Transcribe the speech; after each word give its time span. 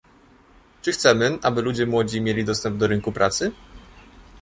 Czy 0.81 0.91
chcemy, 0.91 1.39
aby 1.41 1.61
ludzie 1.61 1.85
młodzi 1.85 2.21
mieli 2.21 2.45
dostęp 2.45 2.77
do 2.77 2.87
rynku 2.87 3.11
pracy? 3.11 3.51